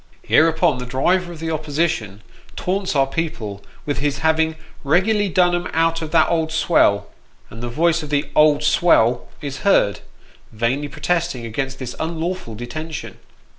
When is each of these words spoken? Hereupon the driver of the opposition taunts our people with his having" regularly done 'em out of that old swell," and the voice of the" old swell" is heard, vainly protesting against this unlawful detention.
Hereupon 0.23 0.79
the 0.79 0.87
driver 0.87 1.31
of 1.31 1.39
the 1.39 1.51
opposition 1.51 2.23
taunts 2.55 2.95
our 2.95 3.05
people 3.05 3.63
with 3.85 3.99
his 3.99 4.17
having" 4.25 4.55
regularly 4.83 5.29
done 5.29 5.53
'em 5.53 5.67
out 5.73 6.01
of 6.01 6.09
that 6.09 6.27
old 6.29 6.51
swell," 6.51 7.05
and 7.51 7.61
the 7.61 7.69
voice 7.69 8.01
of 8.01 8.09
the" 8.09 8.27
old 8.35 8.63
swell" 8.63 9.27
is 9.41 9.57
heard, 9.59 9.99
vainly 10.51 10.87
protesting 10.87 11.45
against 11.45 11.77
this 11.77 11.95
unlawful 11.99 12.55
detention. 12.55 13.19